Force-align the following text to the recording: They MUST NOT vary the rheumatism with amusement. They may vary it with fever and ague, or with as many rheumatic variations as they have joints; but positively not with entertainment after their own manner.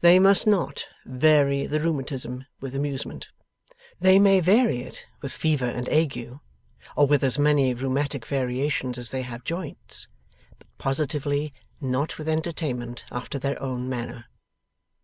They 0.00 0.18
MUST 0.18 0.44
NOT 0.48 0.88
vary 1.06 1.66
the 1.66 1.78
rheumatism 1.80 2.46
with 2.60 2.74
amusement. 2.74 3.28
They 4.00 4.18
may 4.18 4.40
vary 4.40 4.80
it 4.82 5.06
with 5.20 5.30
fever 5.30 5.66
and 5.66 5.88
ague, 5.88 6.40
or 6.96 7.06
with 7.06 7.22
as 7.22 7.38
many 7.38 7.72
rheumatic 7.72 8.26
variations 8.26 8.98
as 8.98 9.10
they 9.10 9.22
have 9.22 9.44
joints; 9.44 10.08
but 10.58 10.66
positively 10.78 11.52
not 11.80 12.18
with 12.18 12.28
entertainment 12.28 13.04
after 13.12 13.38
their 13.38 13.62
own 13.62 13.88
manner. 13.88 14.24